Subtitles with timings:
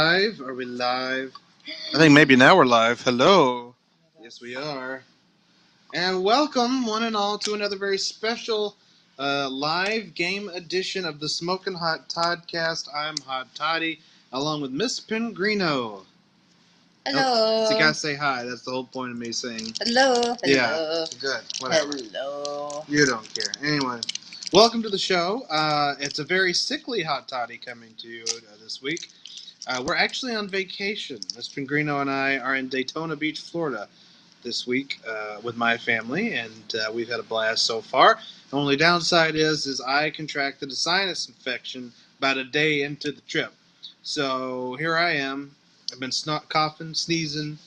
[0.00, 0.40] Live?
[0.40, 1.34] Are we live?
[1.94, 3.02] I think maybe now we're live.
[3.02, 3.74] Hello.
[4.22, 5.02] Yes, we are.
[5.92, 8.76] And welcome, one and all, to another very special
[9.18, 12.88] uh, live game edition of the Smoking Hot Toddcast.
[12.96, 14.00] I'm Hot Toddy,
[14.32, 16.06] along with Miss Pingrino.
[17.04, 17.66] Hello.
[17.66, 18.44] So you gotta say hi.
[18.44, 19.74] That's the whole point of me saying.
[19.84, 20.14] Hello.
[20.14, 20.34] Hello.
[20.46, 21.04] Yeah.
[21.20, 21.42] Good.
[21.58, 21.92] Whatever.
[21.92, 22.86] Hello.
[22.88, 23.52] You don't care.
[23.62, 24.00] Anyway,
[24.50, 25.42] welcome to the show.
[25.50, 29.10] Uh, it's a very sickly hot toddy coming to you uh, this week.
[29.66, 31.18] Uh, we're actually on vacation.
[31.36, 33.88] Miss Pingrino and I are in Daytona Beach, Florida,
[34.42, 38.18] this week uh, with my family, and uh, we've had a blast so far.
[38.50, 43.20] The only downside is, is I contracted a sinus infection about a day into the
[43.22, 43.52] trip.
[44.02, 45.54] So here I am.
[45.92, 47.58] I've been snot coughing, sneezing,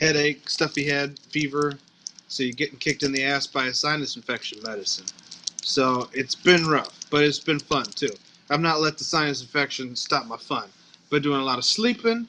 [0.00, 1.74] headache, stuffy head, fever.
[2.28, 5.06] So you're getting kicked in the ass by a sinus infection medicine.
[5.62, 8.14] So it's been rough, but it's been fun too.
[8.48, 10.68] I've not let the sinus infection stop my fun.
[11.12, 12.26] Been doing a lot of sleeping,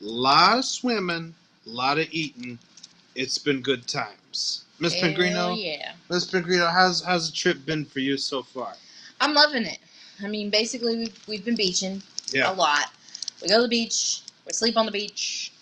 [0.00, 1.34] a lot of swimming,
[1.66, 2.58] a lot of eating.
[3.14, 4.64] It's been good times.
[4.80, 5.92] Miss Hell Pingrino, yeah.
[6.08, 8.72] Miss Pingrino, how's how's the trip been for you so far?
[9.20, 9.80] I'm loving it.
[10.24, 12.02] I mean, basically, we've, we've been beaching
[12.32, 12.50] Yeah.
[12.50, 12.86] a lot.
[13.42, 14.22] We go to the beach.
[14.46, 15.52] We sleep on the beach.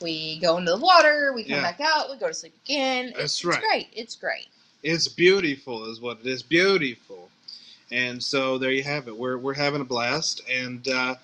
[0.00, 1.34] We go into the water.
[1.34, 1.60] We come Yeah.
[1.60, 2.10] back out.
[2.10, 3.12] We go to sleep again.
[3.18, 3.58] That's it's, right.
[3.58, 3.88] It's great.
[3.92, 4.46] It's great.
[4.82, 6.42] It's beautiful, is what it is.
[6.42, 7.28] Beautiful.
[7.92, 9.14] And so there you have it.
[9.14, 11.16] We're we're having a blast, and uh,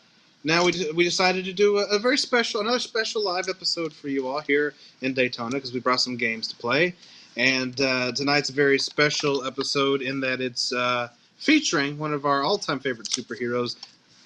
[0.44, 4.08] now we we decided to do a, a very special, another special live episode for
[4.08, 6.94] you all here in Daytona because we brought some games to play,
[7.36, 12.42] and uh, tonight's a very special episode in that it's uh, featuring one of our
[12.42, 13.77] all-time favorite superheroes,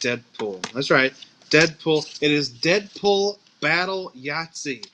[0.01, 0.61] Deadpool.
[0.73, 1.13] That's right,
[1.51, 2.23] Deadpool.
[2.23, 4.87] It is Deadpool Battle Yahtzee.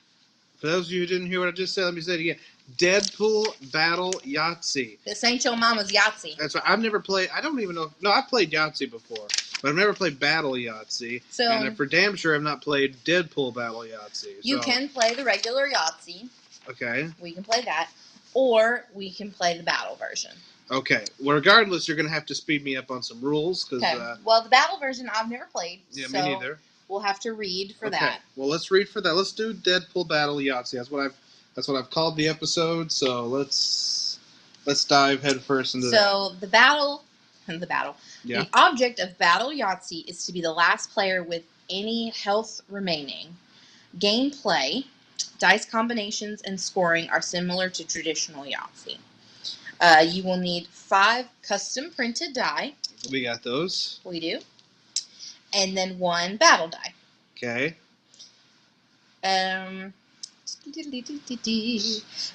[0.59, 2.19] For those of you who didn't hear what I just said, let me say it
[2.19, 2.37] again.
[2.77, 4.97] Deadpool Battle Yahtzee.
[5.05, 6.37] This ain't your mama's Yahtzee.
[6.37, 6.63] That's right.
[6.65, 7.29] I've never played.
[7.35, 7.91] I don't even know.
[8.01, 9.27] No, I've played Yahtzee before,
[9.61, 11.21] but I've never played Battle Yahtzee.
[11.29, 14.35] So and for damn sure, I've not played Deadpool Battle Yahtzee.
[14.41, 16.29] you so- can play the regular Yahtzee.
[16.69, 17.09] Okay.
[17.19, 17.89] We can play that.
[18.33, 20.31] Or we can play the battle version.
[20.69, 21.03] Okay.
[21.19, 23.83] Well, regardless, you're gonna have to speed me up on some rules because.
[23.83, 23.97] Okay.
[23.97, 25.81] Uh, well, the battle version I've never played.
[25.91, 26.59] yeah, so me neither.
[26.87, 27.99] We'll have to read for okay.
[27.99, 28.21] that.
[28.35, 29.13] Well, let's read for that.
[29.13, 30.77] Let's do Deadpool Battle Yahtzee.
[30.77, 31.15] That's what I've.
[31.55, 32.91] That's what I've called the episode.
[32.91, 34.19] So let's
[34.65, 35.97] let's dive headfirst into that.
[35.97, 37.03] So the battle,
[37.47, 37.95] the battle.
[38.23, 38.43] Yeah.
[38.43, 43.35] The object of battle Yahtzee is to be the last player with any health remaining.
[43.97, 44.85] Gameplay,
[45.39, 48.97] dice combinations, and scoring are similar to traditional Yahtzee.
[49.79, 52.73] Uh, you will need five custom printed die.
[53.11, 53.99] We got those.
[54.03, 54.39] We do,
[55.53, 56.93] and then one battle die.
[57.35, 57.75] Okay.
[59.23, 59.93] Um,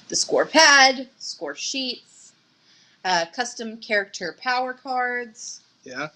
[0.09, 2.16] the score pad, score sheets,
[3.07, 5.61] uh, custom character power cards.
[5.83, 6.09] Yeah.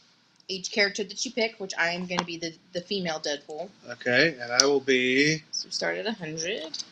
[0.47, 3.69] Each character that you pick, which I am going to be the, the female Deadpool.
[3.90, 4.35] Okay.
[4.41, 5.41] And I will be.
[5.52, 6.84] So we start at 100.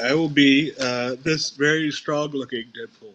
[0.00, 3.12] I will be uh, this very strong looking Deadpool.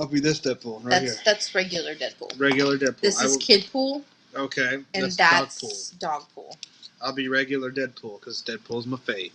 [0.00, 1.20] I'll be this Deadpool right That's here.
[1.24, 2.40] that's regular Deadpool.
[2.40, 3.00] Regular Deadpool.
[3.00, 4.02] This I is will, Kid Pool,
[4.34, 4.82] okay.
[4.94, 5.98] and that's, that's, Dogpool.
[5.98, 6.56] Dog Pool.
[7.02, 9.32] I'll be regular Deadpool because Deadpool's my fave.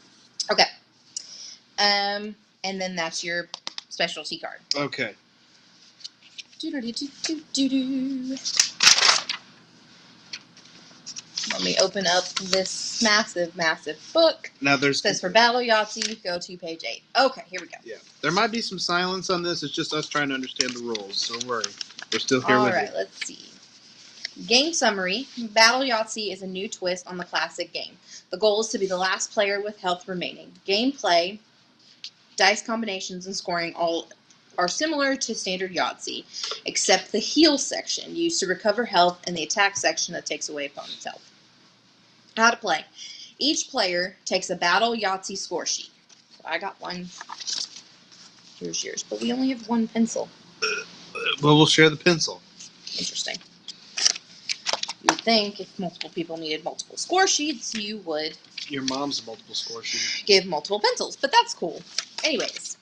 [0.52, 0.64] Okay.
[1.78, 3.50] Um, and then that's your
[3.98, 4.60] specialty card.
[4.76, 5.16] Okay.
[11.52, 14.52] Let me open up this massive, massive book.
[14.62, 17.02] Now there's It says for Battle Yahtzee, go to page eight.
[17.20, 17.78] Okay, here we go.
[17.84, 17.96] yeah.
[18.22, 19.64] There might be some silence on this.
[19.64, 21.30] It's just us trying to understand the rules.
[21.30, 21.64] Don't worry.
[22.14, 23.46] We're still here All with right, let's see.
[24.46, 27.98] Game summary Battle Yahtzee is a new twist on the classic game.
[28.30, 30.52] The goal is to be the last player with health remaining.
[30.68, 31.40] Gameplay,
[32.38, 34.08] dice combinations, and scoring all
[34.58, 36.24] are similar to standard Yahtzee,
[36.66, 40.66] except the heal section used to recover health and the attack section that takes away
[40.66, 41.22] opponent's health.
[42.36, 42.86] How to play.
[43.40, 45.92] Each player takes a Battle Yahtzee score sheet.
[46.32, 47.08] So I got one.
[48.60, 50.28] Here's yours, but we only have one pencil.
[51.44, 52.42] Well, we'll share the pencil.
[52.98, 53.36] Interesting.
[55.04, 58.36] You would think if multiple people needed multiple score sheets, you would
[58.68, 60.26] Your mom's multiple score sheet.
[60.26, 61.82] give multiple pencils, but that's cool.
[62.28, 62.76] Anyways.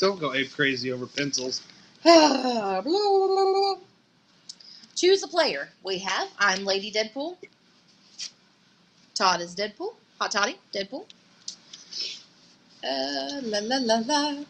[0.00, 1.62] Don't go ape crazy over pencils.
[4.96, 5.68] Choose a player.
[5.84, 7.36] We have I'm Lady Deadpool.
[9.14, 9.94] Todd is Deadpool.
[10.18, 11.04] Hot Toddy, Deadpool.
[12.82, 14.44] Uh, la la la la.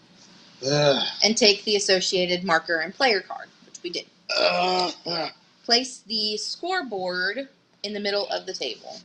[0.67, 1.03] Ugh.
[1.23, 4.07] And take the associated marker and player card, which we did.
[4.35, 4.95] Ugh.
[5.07, 5.31] Ugh.
[5.67, 7.49] Place the scoreboard
[7.83, 8.97] in the middle of the table.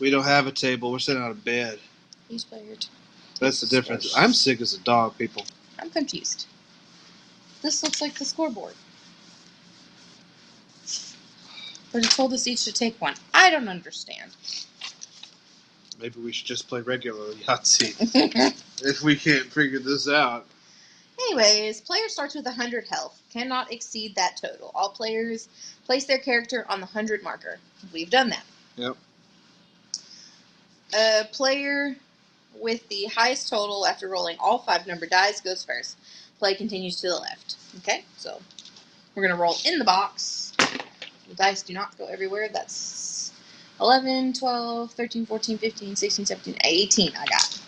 [0.00, 0.92] We don't have a table.
[0.92, 1.78] We're sitting on a bed.
[2.28, 2.90] Use player two.
[3.40, 4.16] That's the difference.
[4.16, 5.44] I'm sick as a dog, people.
[5.78, 6.46] I'm confused.
[7.62, 8.74] This looks like the scoreboard.
[11.92, 13.14] But it told us each to take one.
[13.32, 14.32] I don't understand.
[16.00, 18.54] Maybe we should just play regular Yahtzee
[18.84, 20.46] if we can't figure this out.
[21.18, 24.72] Anyways, player starts with 100 health, cannot exceed that total.
[24.74, 25.48] All players
[25.86, 27.58] place their character on the 100 marker.
[27.92, 28.44] We've done that.
[28.76, 28.96] Yep.
[30.96, 31.96] A player
[32.60, 35.96] with the highest total after rolling all five number dice goes first.
[36.38, 37.56] Play continues to the left.
[37.78, 38.40] Okay, so
[39.14, 40.52] we're going to roll in the box.
[41.28, 42.48] The dice do not go everywhere.
[42.52, 43.32] That's
[43.80, 47.60] 11, 12, 13, 14, 15, 16, 17, 18 I got.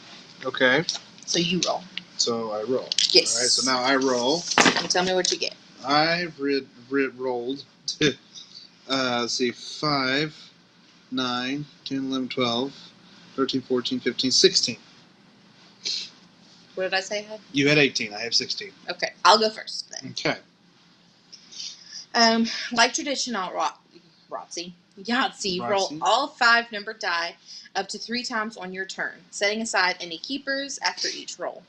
[0.45, 0.85] Okay,
[1.25, 1.83] So you roll.
[2.17, 2.89] so I roll.
[3.11, 3.35] Yes.
[3.37, 4.43] All right, so now I roll.
[4.79, 5.55] And tell me what you get.
[5.85, 7.65] I've rid, rid, rolled.
[8.03, 8.11] uh,
[8.89, 10.35] let's see, 5,
[11.11, 12.73] 9, 10, 11, 12,
[13.37, 14.77] 13, 14, 15, 16.
[16.75, 17.27] What did I say?
[17.53, 18.73] You had 18, I have 16.
[18.91, 20.11] Okay, I'll go first then.
[20.13, 20.37] Okay.
[22.15, 23.69] Um, like traditional Ro-
[24.31, 27.37] Yahtzee, Yahtzee, roll all five numbered die
[27.75, 31.63] up to three times on your turn, setting aside any keepers after each roll.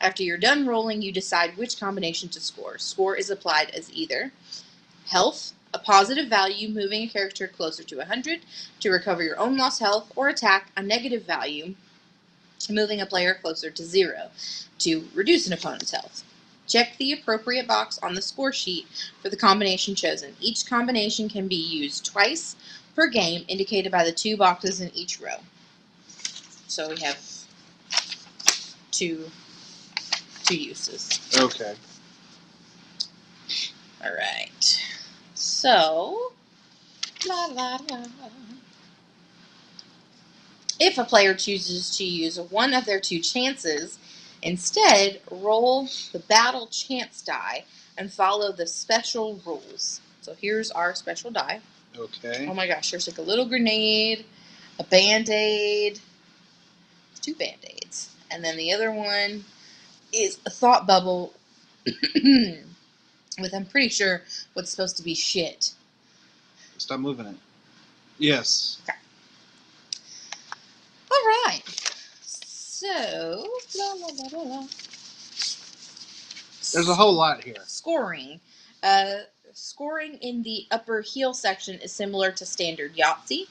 [0.00, 2.78] After you're done rolling, you decide which combination to score.
[2.78, 4.32] Score is applied as either
[5.06, 8.40] health, a positive value moving a character closer to 100
[8.80, 11.74] to recover your own lost health, or attack, a negative value
[12.70, 14.30] moving a player closer to zero
[14.78, 16.22] to reduce an opponent's health.
[16.68, 18.86] Check the appropriate box on the score sheet
[19.20, 20.36] for the combination chosen.
[20.40, 22.56] Each combination can be used twice
[22.94, 25.38] per game, indicated by the two boxes in each row.
[26.68, 27.18] So we have
[28.90, 29.30] two
[30.44, 31.20] two uses.
[31.38, 31.74] Okay.
[34.04, 34.51] All right.
[35.62, 36.32] So,
[37.24, 38.02] la la la.
[40.80, 43.96] If a player chooses to use one of their two chances,
[44.42, 47.62] instead roll the battle chance die
[47.96, 50.00] and follow the special rules.
[50.22, 51.60] So here's our special die.
[51.96, 52.48] Okay.
[52.50, 54.24] Oh my gosh, there's like a little grenade,
[54.80, 56.00] a band aid,
[57.20, 59.44] two band aids, and then the other one
[60.12, 61.32] is a thought bubble
[63.40, 64.22] with, I'm pretty sure,
[64.54, 65.72] what's supposed to be shit.
[66.78, 67.36] Stop moving it.
[68.18, 68.80] Yes.
[71.10, 71.62] All right.
[72.20, 73.46] So,
[73.76, 74.66] la, la, la, la, la.
[76.72, 77.56] There's a whole lot here.
[77.66, 78.40] scoring.
[78.82, 79.14] Uh,
[79.52, 83.46] scoring in the upper heal section is similar to standard Yahtzee.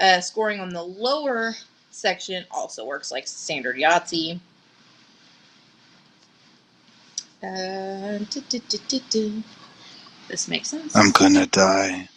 [0.00, 1.54] Uh, scoring on the lower
[1.90, 4.40] section also works like standard Yahtzee.
[7.42, 8.18] Uh.
[10.28, 10.94] This makes sense.
[10.94, 12.08] I'm gonna die.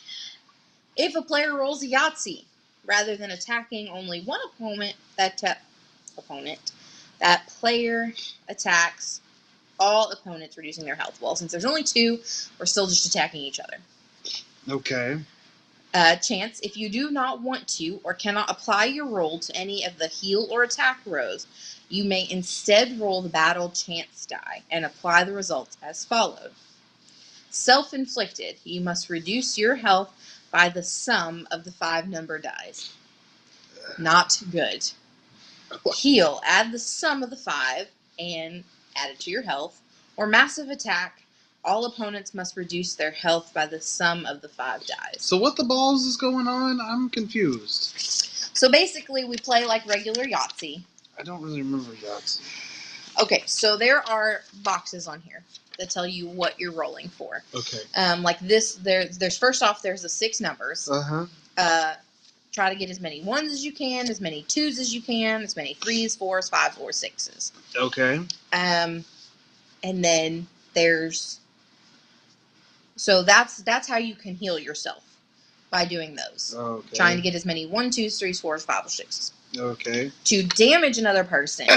[0.97, 2.43] If a player rolls a Yahtzee,
[2.85, 5.57] rather than attacking only one opponent, that ta-
[6.17, 6.71] opponent,
[7.19, 8.13] that player
[8.49, 9.21] attacks
[9.79, 11.19] all opponents, reducing their health.
[11.21, 12.19] Well, since there's only two,
[12.59, 13.77] we're still just attacking each other.
[14.69, 15.19] Okay.
[15.93, 19.83] Uh, chance, if you do not want to or cannot apply your roll to any
[19.83, 21.47] of the heal or attack rows,
[21.91, 26.51] you may instead roll the battle chance die and apply the results as followed.
[27.49, 30.13] Self inflicted, you must reduce your health
[30.51, 32.93] by the sum of the five number dice.
[33.97, 34.89] Not good.
[35.95, 38.63] Heal, add the sum of the five and
[38.95, 39.81] add it to your health.
[40.17, 41.21] Or massive attack,
[41.63, 45.17] all opponents must reduce their health by the sum of the five dice.
[45.19, 46.79] So what the balls is going on?
[46.81, 47.93] I'm confused.
[48.53, 50.83] So basically, we play like regular Yahtzee.
[51.21, 52.41] I don't really remember Yahtzee.
[53.21, 55.43] Okay, so there are boxes on here
[55.77, 57.43] that tell you what you're rolling for.
[57.53, 57.79] Okay.
[57.95, 60.89] Um, like this, there, there's first off, there's the six numbers.
[60.89, 61.25] Uh huh.
[61.57, 61.93] Uh,
[62.51, 65.43] try to get as many ones as you can, as many twos as you can,
[65.43, 67.51] as many threes, fours, fives, or sixes.
[67.75, 68.15] Okay.
[68.51, 69.05] Um,
[69.83, 71.39] and then there's
[72.95, 75.03] so that's that's how you can heal yourself
[75.69, 76.55] by doing those.
[76.57, 76.95] Okay.
[76.95, 79.33] Trying to get as many one, twos, threes, fours, fives, or sixes.
[79.57, 80.11] Okay.
[80.25, 81.67] to damage another person,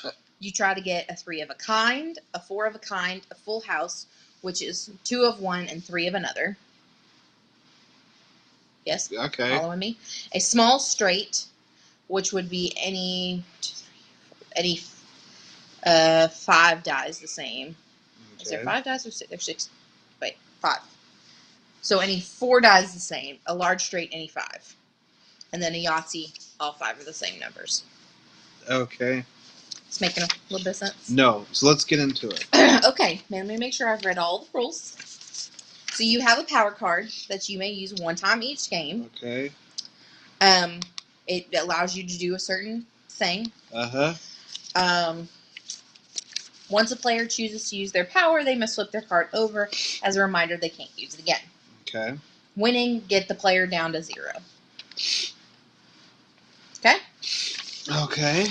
[0.40, 3.34] you try to get a three of a kind, a four of a kind, a
[3.34, 4.06] full house,
[4.42, 6.56] which is two of one and three of another.
[8.84, 9.50] Yes, Okay.
[9.56, 9.98] following me.
[10.32, 11.44] A small straight,
[12.06, 14.80] which would be any two, three, four, any
[15.84, 17.76] uh, five dies the same.
[18.40, 18.64] Is there Okay.
[18.64, 19.28] five dies or six?
[19.28, 19.68] There's six.
[20.22, 20.80] Wait, five.
[21.82, 23.38] So any four dies the same.
[23.46, 24.74] A large straight, any five.
[25.52, 27.84] And then a Yahtzee, all five are the same numbers.
[28.68, 29.24] Okay.
[29.86, 31.08] It's making a little bit of sense.
[31.10, 31.46] No.
[31.52, 32.46] So let's get into it.
[32.84, 35.50] okay, now let me make sure I've read all the rules.
[35.92, 39.10] So you have a power card that you may use one time each game.
[39.16, 39.50] Okay.
[40.40, 40.80] Um,
[41.26, 43.50] it allows you to do a certain thing.
[43.72, 44.14] Uh huh.
[44.76, 45.28] Um,
[46.70, 49.70] once a player chooses to use their power, they must flip their card over
[50.02, 51.40] as a reminder they can't use it again.
[51.88, 52.18] Okay.
[52.54, 54.32] winning, get the player down to zero.
[56.78, 56.96] Okay?
[57.90, 58.46] Okay.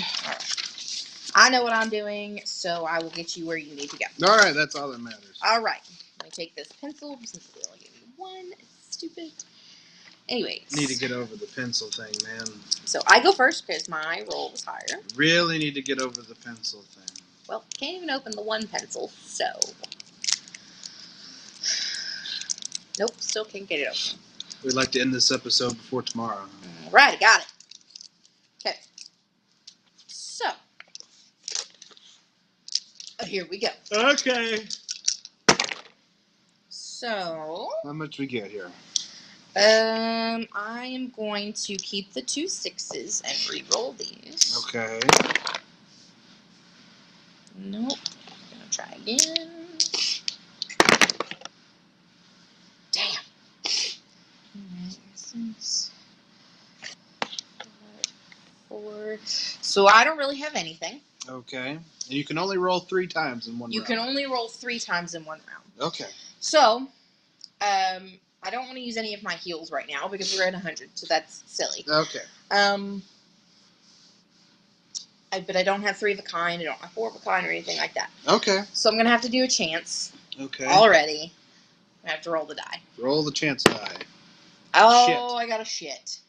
[1.34, 4.06] I know what I'm doing, so I will get you where you need to go.
[4.26, 5.38] All right, that's all that matters.
[5.46, 5.80] All right.
[6.18, 8.52] Let me take this pencil since we only give you one.
[8.58, 9.32] It's stupid.
[10.28, 10.76] Anyways.
[10.76, 12.46] Need to get over the pencil thing, man.
[12.84, 15.00] So I go first because my roll was higher.
[15.14, 17.24] Really need to get over the pencil thing.
[17.48, 19.46] Well, can't even open the one pencil, so.
[22.98, 24.18] Nope, still can't get it open.
[24.64, 26.44] We'd like to end this episode before tomorrow.
[26.86, 27.46] Alright, got it.
[28.60, 28.76] Okay.
[30.08, 30.46] So.
[33.20, 33.68] Oh, here we go.
[33.92, 34.64] Okay.
[36.68, 37.68] So.
[37.84, 38.70] How much we get here?
[39.56, 44.56] Um, I am going to keep the two sixes and re-roll these.
[44.68, 45.00] Okay.
[47.56, 47.98] Nope.
[48.28, 49.48] I'm Gonna try again.
[52.92, 53.04] Damn.
[54.56, 55.90] Alright, six,
[56.80, 57.68] five,
[58.68, 59.18] Four.
[59.24, 61.00] So I don't really have anything.
[61.28, 61.70] Okay.
[61.72, 63.86] And you can only roll three times in one You round.
[63.88, 65.64] can only roll three times in one round.
[65.88, 66.06] Okay.
[66.40, 66.76] So,
[67.60, 70.52] um, I don't want to use any of my heals right now because we're at
[70.52, 71.84] 100, so that's silly.
[71.88, 72.20] Okay.
[72.50, 73.02] Um,
[75.32, 76.60] I, but I don't have three of a kind.
[76.62, 78.10] I don't have four of a kind or anything like that.
[78.28, 78.62] Okay.
[78.72, 80.66] So I'm gonna have to do a chance Okay.
[80.66, 81.32] already.
[82.06, 82.80] I have to roll the die.
[82.98, 83.96] Roll the chance die.
[84.74, 85.36] Oh, Shit.
[85.36, 86.20] I got a shit.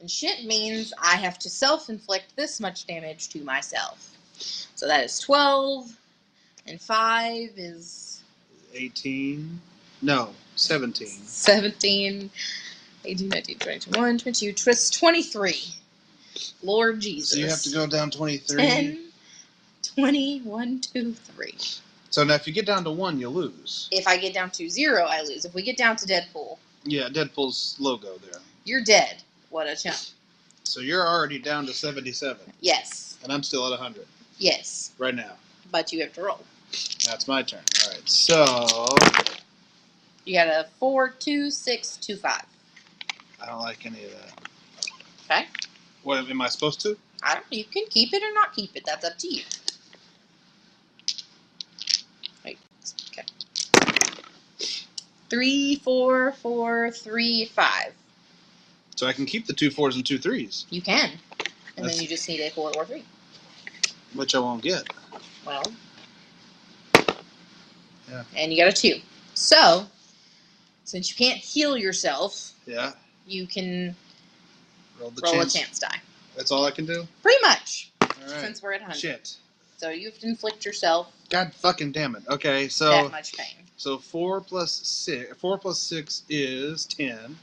[0.00, 4.16] And shit means I have to self-inflict this much damage to myself.
[4.74, 5.96] So that is 12,
[6.66, 8.22] and 5 is
[8.74, 9.60] 18.
[10.02, 11.06] No, 17.
[11.06, 12.30] 17,
[13.04, 15.56] 18, 19, 20, 21, 22, twist 23.
[16.62, 17.30] Lord Jesus.
[17.30, 18.56] So you have to go down 23.
[18.56, 18.98] 10,
[19.94, 21.54] 20, 1, 2, 3.
[22.10, 23.88] So now if you get down to one, you lose.
[23.90, 25.44] If I get down to 0, I lose.
[25.46, 28.40] If we get down to Deadpool, Yeah, Deadpool's logo there.
[28.64, 29.22] you're dead.
[29.56, 29.96] What a chump.
[30.64, 32.52] So you're already down to 77.
[32.60, 33.16] Yes.
[33.24, 34.90] And I'm still at 100 Yes.
[34.98, 35.32] right now.
[35.72, 36.40] But you have to roll.
[37.06, 37.62] That's my turn.
[37.82, 38.02] All right.
[38.06, 38.86] So
[40.26, 42.42] You got a 4, 2, 6, 2, 5.
[43.40, 44.46] I don't like any of that.
[45.24, 45.46] Okay.
[46.02, 46.98] What am I supposed to?
[47.22, 48.82] I don't You can keep it or not keep it.
[48.84, 49.42] That's up to you.
[52.44, 52.58] Wait.
[53.10, 53.24] Okay.
[55.30, 57.94] Three, four, four, three, five.
[58.96, 61.10] So I can keep the two fours and two threes, You can.
[61.76, 63.04] And That's- then you just need a four or three.
[64.14, 64.88] which I won't get.
[65.44, 65.62] Well.
[68.08, 68.24] Yeah.
[68.36, 69.00] And you got a two.
[69.34, 69.86] So,
[70.84, 72.92] since you can't heal yourself, Yeah.
[73.26, 73.94] you can
[74.98, 75.54] Roll the roll chance.
[75.54, 76.00] a chance die.
[76.36, 77.06] That's all I can do.
[77.22, 77.90] Pretty much.
[78.00, 78.40] All right.
[78.40, 78.98] Since we're at 100.
[78.98, 79.34] Shit.
[79.78, 82.22] So you have to inflict yourself God fucking damn it.
[82.28, 83.56] Okay, so that much pain.
[83.76, 85.36] so four plus six.
[85.38, 87.36] Four plus six is ten.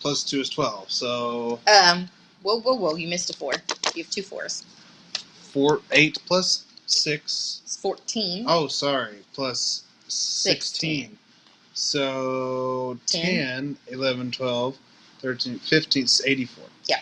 [0.00, 0.90] Plus two is twelve.
[0.90, 2.08] So Um,
[2.42, 2.94] whoa, whoa, whoa!
[2.96, 3.52] You missed a four.
[3.94, 4.64] You have two fours.
[5.52, 7.60] four, eight plus six.
[7.64, 8.44] It's fourteen.
[8.48, 9.16] Oh, sorry.
[9.34, 11.16] Plus 16.
[11.74, 14.76] So 10, 11, 12,
[15.20, 16.64] 13, 15, 84.
[16.86, 17.00] Yeah.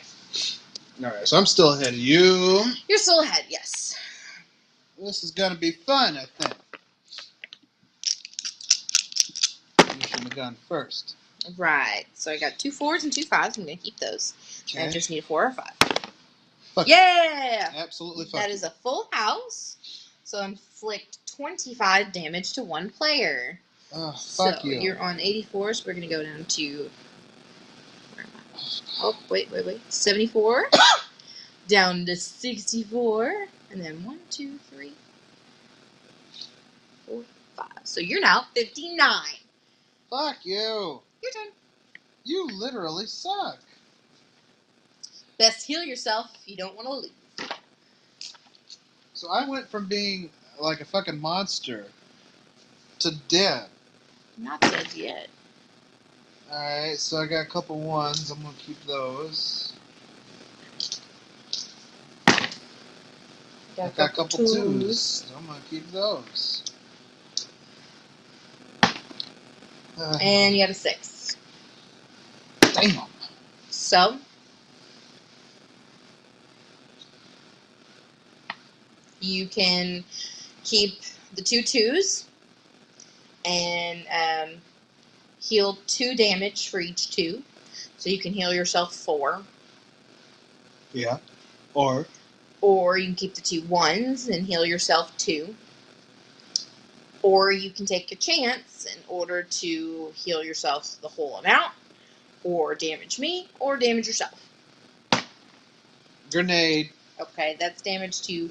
[1.03, 2.63] All right, so I'm still ahead of you.
[2.89, 3.45] You're still ahead.
[3.49, 3.97] Yes.
[5.01, 6.55] This is going to be fun, I think.
[9.95, 11.15] You should have gone first.
[11.57, 12.05] Right.
[12.15, 13.57] So I got two fours and two fives.
[13.59, 14.35] I'm gonna keep those.
[14.77, 14.91] I Okay.
[14.91, 15.73] just need a four or five.
[16.75, 16.89] Fuck.
[16.89, 17.73] Yeah.
[17.77, 18.27] Absolutely.
[18.33, 19.77] That is a full house.
[20.25, 23.61] So inflict 25 damage to one player.
[23.95, 24.81] Oh, fuck so you.
[24.81, 26.91] you're on 84, so we're going to go down to.
[28.15, 28.59] where am I?
[29.01, 29.81] Oh, wait, wait, wait.
[29.93, 30.69] 74.
[31.69, 33.47] down to 64.
[33.71, 34.93] And then one, two, three,
[37.07, 37.23] four,
[37.57, 37.69] five.
[37.85, 39.09] So you're now 59.
[40.11, 41.01] Fuck you.
[41.35, 41.53] Your turn.
[42.25, 43.59] You literally suck.
[45.39, 47.11] Best heal yourself if you don't want to lose.
[49.15, 50.31] So I went from being
[50.61, 51.87] like a fucking monster
[53.01, 53.67] to dead.
[54.39, 55.29] Not dead yet.
[56.51, 58.31] Alright, so I got a couple ones.
[58.31, 59.73] I'm gonna keep those.
[63.85, 65.25] I got a couple twos.
[65.29, 66.63] So I'm gonna keep those.
[69.99, 71.16] Uh, And you got a six.
[72.77, 73.03] Damn.
[73.71, 74.19] So
[79.21, 80.05] you can
[80.65, 81.01] keep
[81.35, 82.27] the two twos
[83.45, 84.57] and um,
[85.41, 87.43] heal two damage for each two.
[87.99, 89.43] So you can heal yourself four.
[90.93, 91.19] Yeah.
[91.75, 92.07] Or
[92.61, 95.57] Or you can keep the two ones and heal yourself two.
[97.23, 101.73] Or you can take a chance in order to heal yourself the whole amount,
[102.47, 104.41] or damage me, or damage yourself.
[106.31, 106.91] Grenade.
[107.21, 108.51] Okay, that's damage to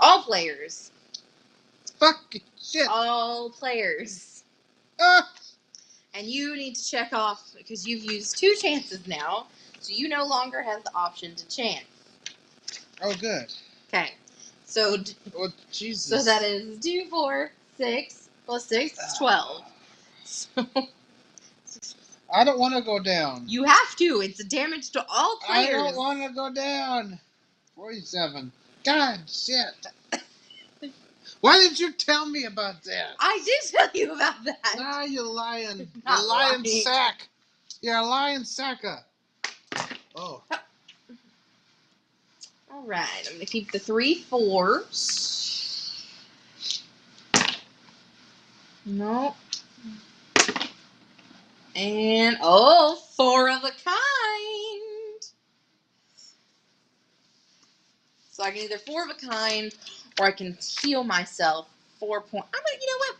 [0.00, 0.90] all players.
[1.98, 2.88] Fucking shit.
[2.88, 4.42] All players.
[5.00, 5.30] Ah!
[6.14, 9.46] And you need to check off because you've used two chances now,
[9.80, 11.84] so you no longer have the option to chance.
[13.02, 13.52] Oh, good.
[13.92, 14.12] Okay,
[14.64, 16.10] so d- Oh, Jesus.
[16.10, 19.62] so that is two, four, six plus six is twelve.
[20.24, 20.48] So
[22.32, 23.44] I don't want to go down.
[23.46, 24.20] you have to.
[24.20, 25.74] It's a damage to all players.
[25.74, 27.18] I don't want to go down.
[27.74, 28.52] 47.
[28.84, 29.86] God, shit.
[31.40, 33.12] Why didn't you tell me about that?
[33.20, 34.76] I did tell you about that.
[34.78, 35.78] Ah, you lying.
[35.78, 37.28] You Not lying sack.
[37.80, 38.98] You're a lying sacker.
[40.16, 40.42] Oh.
[42.70, 46.04] All right, I'm gonna keep the three fours.
[48.84, 49.36] Nope.
[51.74, 55.22] And oh, four of a kind.
[58.32, 59.74] So I can either four of a kind,
[60.20, 62.44] or I can heal myself four point.
[62.54, 63.16] I'm gonna, you know what?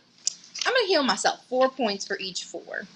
[0.65, 2.87] I'm gonna heal myself four points for each four.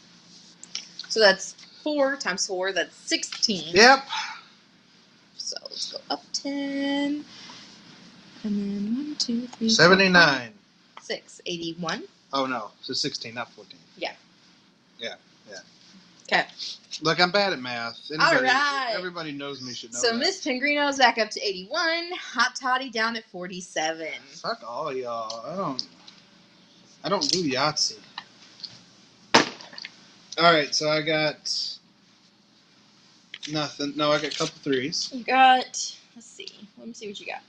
[1.10, 2.72] So that's four times four.
[2.72, 3.76] That's sixteen.
[3.76, 4.06] Yep.
[5.38, 6.54] So let's go up 10.
[6.54, 7.26] And
[8.44, 10.54] then 1, 2, 3, 4, 79.
[11.02, 12.04] 6, 81.
[12.34, 12.72] Oh, no.
[12.82, 13.78] So 16, not 14.
[16.24, 16.46] Okay.
[17.02, 18.12] Look, I'm bad at math.
[18.12, 18.94] All Anybody, right.
[18.96, 20.18] Everybody knows me should know So that.
[20.18, 22.12] Miss Pingrino's back up to 81.
[22.14, 24.08] Hot Toddy down at 47.
[24.42, 25.46] Fuck all y'all.
[25.46, 25.86] I don't.
[27.04, 27.98] I don't do Yahtzee.
[30.40, 31.78] All right, so I got
[33.52, 33.94] nothing.
[33.96, 35.12] No, I got a couple threes.
[35.14, 35.66] You got,
[36.16, 36.48] let's see.
[36.78, 37.42] Let me see what you got.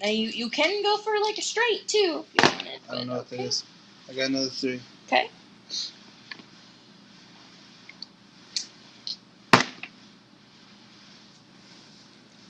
[0.00, 2.80] Now you, you can go for like a straight too if you wanted.
[2.88, 3.64] I don't know what that is.
[4.08, 4.80] I got another three.
[5.06, 5.28] Okay.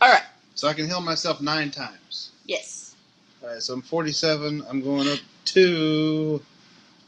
[0.00, 0.22] All right.
[0.58, 2.32] So I can heal myself nine times.
[2.44, 2.96] Yes.
[3.40, 4.64] All right, so I'm 47.
[4.68, 6.42] I'm going up to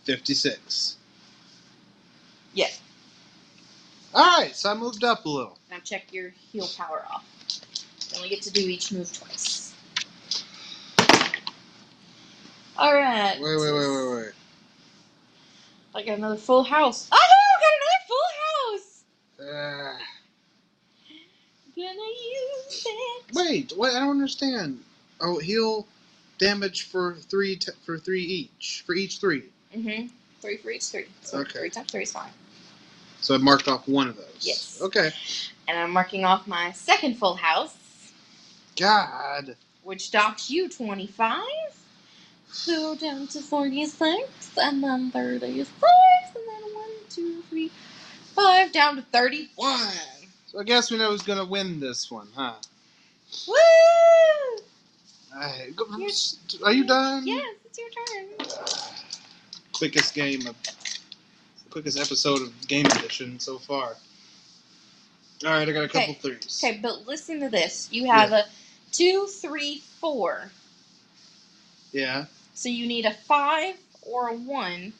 [0.04, 0.96] 56.
[2.54, 2.80] Yes.
[4.14, 5.58] All right, so I moved up a little.
[5.68, 7.24] Now check your heal power off.
[8.12, 9.74] You only get to do each move twice.
[12.78, 13.36] All right.
[13.40, 14.32] Wait, wait, wait, wait, wait.
[15.96, 17.08] I got another full house.
[17.10, 17.16] I
[17.60, 19.98] got another full house.
[19.98, 20.04] Uh,
[21.80, 23.19] Gonna use it.
[23.34, 24.80] Wait, wait, I don't understand.
[25.20, 25.86] Oh, heal
[26.38, 29.44] damage for three t- for three each for each three.
[29.76, 30.08] Mm-hmm.
[30.40, 31.06] Three for each three.
[31.22, 31.58] So Okay.
[31.58, 32.30] three times three is fine.
[33.20, 34.38] So I marked off one of those.
[34.40, 34.80] Yes.
[34.82, 35.12] Okay.
[35.68, 37.76] And I'm marking off my second full house,
[38.76, 39.56] God.
[39.82, 41.42] which docks you 25.
[42.52, 45.70] So down to 46, and then 36,
[46.34, 47.70] and then 1, 2, 3,
[48.34, 49.80] 5, down to 31.
[50.46, 52.54] So I guess we know who's gonna win this one, huh?
[53.48, 53.54] Woo!
[55.34, 55.74] Alright.
[56.64, 57.26] Are you done?
[57.26, 59.06] Yes, it's your turn.
[59.72, 60.56] Quickest game of
[61.70, 63.96] quickest episode of Game Edition so far.
[65.46, 66.14] All right, I got a couple Okay.
[66.14, 66.60] threes.
[66.62, 67.88] Okay, but listen to this.
[67.90, 68.44] You have a
[68.92, 70.50] two, three, four.
[71.92, 72.26] Yeah.
[72.54, 74.92] So you need a 5 or a 1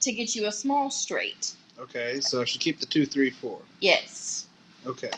[0.00, 1.52] to get you a small straight.
[1.78, 3.60] Okay, so I should keep the two, three, four.
[3.80, 4.46] Yes.
[4.86, 5.10] Okay.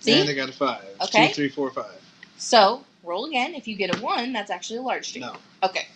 [0.00, 0.20] See?
[0.20, 0.84] And I got a five.
[1.02, 1.28] Okay.
[1.28, 2.00] Two, three, four, five.
[2.38, 3.54] So roll again.
[3.54, 5.22] If you get a 1, that's actually a large straight.
[5.22, 5.36] No.
[5.62, 5.86] Okay.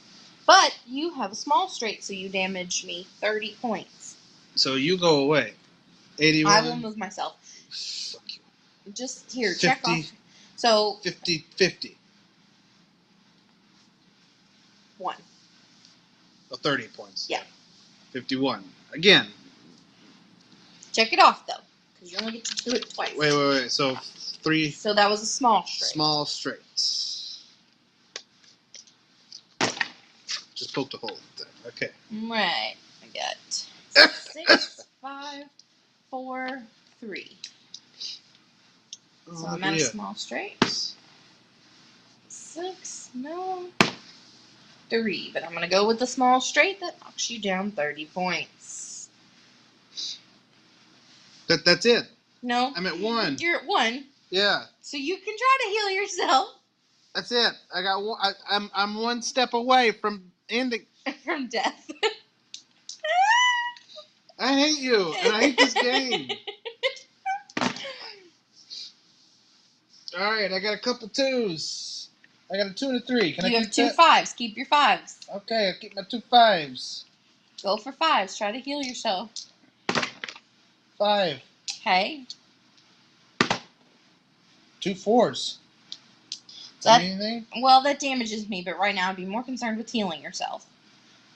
[0.46, 4.16] But you have a small straight, so you damage me 30 points.
[4.54, 5.54] So you go away.
[6.18, 6.52] Eighty-one.
[6.52, 7.36] I will move myself.
[7.70, 8.92] Fuck you.
[8.92, 9.90] Just here, check 50.
[9.90, 10.12] off.
[10.56, 11.96] So, 50, 50.
[14.98, 15.16] 1.
[16.52, 17.28] Oh, 30 points.
[17.28, 17.42] Yeah.
[18.12, 18.62] 51.
[18.92, 19.26] Again.
[20.92, 21.54] Check it off, though,
[22.04, 23.16] you only get to do it twice.
[23.16, 23.70] Wait, wait, wait.
[23.72, 23.96] So
[24.42, 25.88] three So that was a small straight.
[25.90, 26.60] small straight.
[30.54, 31.46] Just poked a hole there.
[31.68, 31.88] Okay.
[32.28, 32.74] Right.
[33.02, 35.44] I got six, five,
[36.10, 36.62] four,
[37.00, 37.36] three.
[39.28, 40.56] Oh, So look I'm at a small straight.
[42.28, 43.66] Six, no.
[44.90, 48.83] Three, but I'm gonna go with the small straight that knocks you down 30 points.
[51.48, 52.04] That, that's it.
[52.42, 52.72] No.
[52.76, 53.36] I'm at one.
[53.38, 54.64] You're at one, Yeah.
[54.80, 56.48] so you can try to heal yourself
[57.14, 57.52] That's it.
[57.74, 58.18] I got one.
[58.22, 60.86] I, I'm I'm one step away from ending.
[61.24, 61.90] from death.
[64.38, 66.30] I hate you, and I hate this game.
[70.18, 72.08] All right, I got a couple twos.
[72.52, 73.32] I got a two and a three.
[73.32, 73.96] Can you I have two that?
[73.96, 74.32] fives.
[74.32, 75.18] Keep your fives.
[75.34, 77.04] Okay, I'll keep my two fives.
[77.62, 78.36] Go for fives.
[78.36, 79.30] Try to heal yourself.
[80.98, 81.40] Five.
[81.80, 82.24] Okay.
[84.80, 85.58] Two fours.
[86.80, 87.46] So that, Anything?
[87.62, 90.66] well, that damages me, but right now I'd be more concerned with healing yourself.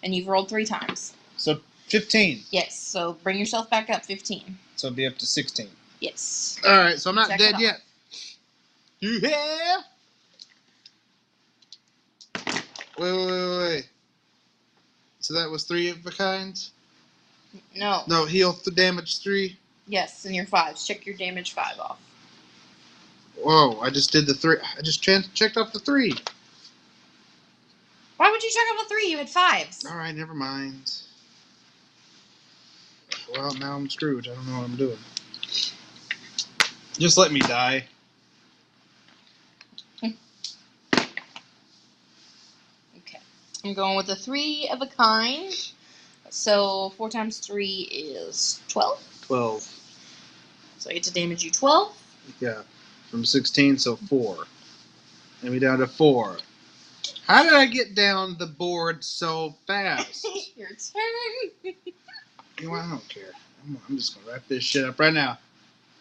[0.02, 1.14] And you've rolled three times.
[1.36, 2.42] So fifteen.
[2.50, 4.58] Yes, so bring yourself back up 15.
[4.76, 5.70] So it'll be up to sixteen.
[6.00, 6.60] Yes.
[6.64, 7.60] All right, so I'm not Check dead off.
[7.60, 7.80] yet.
[9.00, 9.78] Yeah.
[12.98, 13.88] Wait, wait, wait, wait.
[15.20, 16.58] So that was three of a kind.
[17.74, 18.02] No.
[18.08, 19.56] No, heal the damage three.
[19.86, 20.86] Yes, and your fives.
[20.86, 21.98] Check your damage five off.
[23.36, 23.78] Whoa!
[23.80, 24.56] I just did the three.
[24.76, 26.14] I just chan- checked off the three.
[28.16, 29.06] Why would you check off a three?
[29.10, 29.86] You had fives.
[29.86, 30.92] All right, never mind.
[33.32, 34.26] Well, now I'm screwed.
[34.28, 34.98] I don't know what I'm doing.
[36.98, 37.84] Just let me die.
[42.98, 43.18] Okay.
[43.64, 45.52] I'm going with a three of a kind.
[46.30, 49.22] So four times three is 12.
[49.22, 49.68] Twelve.
[50.78, 51.96] So I get to damage you 12.
[52.40, 52.62] Yeah,
[53.10, 54.44] from sixteen, so four.
[55.42, 56.36] And we down to four.
[57.26, 60.26] How did I get down the board so fast?
[60.56, 61.74] your turn.
[62.60, 62.74] You know?
[62.74, 63.32] I don't care.
[63.64, 65.38] I'm, I'm just gonna wrap this shit up right now.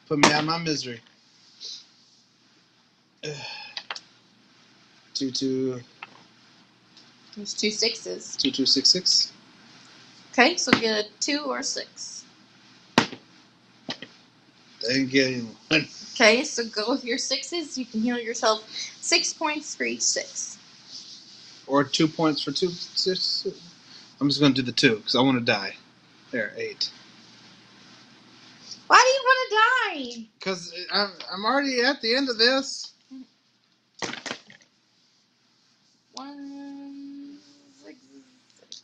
[0.07, 1.01] Put me out of my misery.
[5.13, 5.81] Two two
[7.35, 8.35] There's two sixes.
[8.35, 9.31] two two six six.
[10.39, 12.23] Okay, so get a two or a six.
[14.81, 15.55] Didn't get anyone.
[16.13, 17.75] Okay, so go with your sixes.
[17.75, 18.69] You can heal yourself
[19.01, 20.59] six points for each six.
[21.65, 22.69] Or two points for two.
[22.69, 23.47] Six.
[24.21, 25.75] I'm just gonna do the two because I want to die.
[26.29, 26.91] There, eight.
[28.85, 29.55] Why do you want to
[30.19, 30.27] die?
[30.37, 32.93] Because I'm, I'm already at the end of this.
[36.13, 37.39] One,
[37.83, 37.97] six,
[38.59, 38.81] six.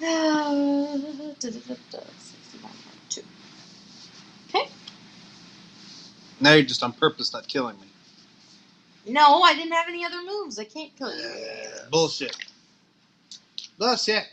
[0.03, 0.97] Uh,
[1.41, 3.23] da, da, da, da, 61.2.
[4.49, 4.69] Okay.
[6.41, 7.87] Now you're just on purpose not killing me.
[9.09, 10.59] No, I didn't have any other moves.
[10.59, 11.31] I can't kill you.
[11.91, 12.37] Bullshit.
[13.79, 14.27] Bullshit.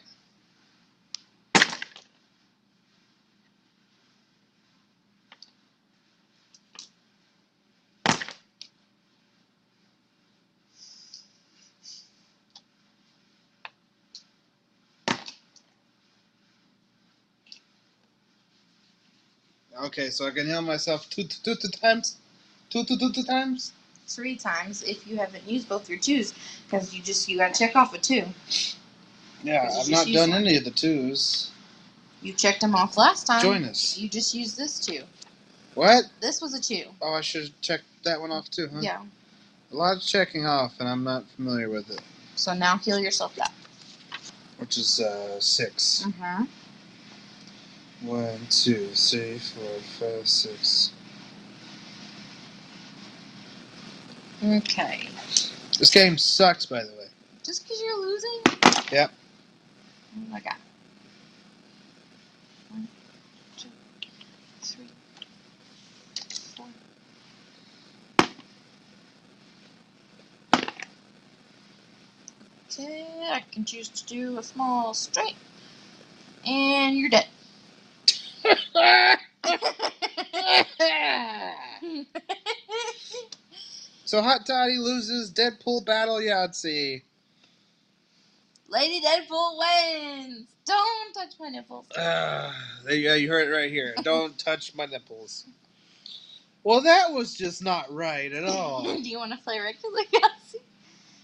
[19.82, 22.18] Okay, so I can heal myself two, two, two, two times?
[22.70, 23.72] Two, two, two, two times?
[24.08, 26.34] Three times if you haven't used both your twos,
[26.66, 28.26] because you just you gotta check off a two.
[29.44, 30.42] Yeah, I've not done one.
[30.42, 31.52] any of the twos.
[32.22, 33.42] You checked them off last time.
[33.42, 33.98] Join us.
[33.98, 35.04] You just used this two.
[35.74, 36.06] What?
[36.22, 36.86] This was a two.
[37.02, 38.80] Oh, I should have checked that one off too, huh?
[38.82, 39.02] Yeah.
[39.72, 42.02] A lot of checking off, and I'm not familiar with it.
[42.36, 43.52] So now heal yourself back.
[44.58, 46.06] Which is uh, six.
[46.08, 46.44] Mm-hmm.
[48.04, 50.92] One, two, three, four, five, six.
[54.44, 55.08] Okay.
[55.80, 57.08] This game sucks, by the way.
[57.46, 58.39] Just because you're losing?
[58.92, 59.12] Yep.
[60.18, 60.56] Oh my god.
[62.72, 62.88] One,
[63.58, 63.70] two,
[64.62, 64.88] three,
[66.58, 66.66] four.
[72.70, 75.36] Okay, I can choose to do a small straight.
[76.46, 77.28] And you're dead.
[84.06, 87.02] so Hot Toddy loses Deadpool Battle Yahtzee.
[88.70, 90.48] Lady Deadpool wins!
[90.66, 91.89] Don't touch my nipples.
[91.92, 92.52] Uh,
[92.86, 93.94] there you heard it right here.
[94.04, 95.46] Don't touch my nipples.
[96.63, 98.84] Well, that was just not right at all.
[99.04, 100.62] do you want to play regular Yahtzee?